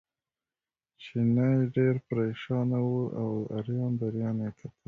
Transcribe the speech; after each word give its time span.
چیني 1.01 1.49
ډېر 1.75 1.95
پرېشانه 2.07 2.79
و 2.89 2.93
او 3.21 3.31
اریان 3.57 3.91
دریان 4.01 4.37
یې 4.45 4.49
کتل. 4.57 4.69